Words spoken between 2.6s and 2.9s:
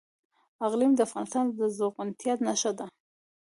ده.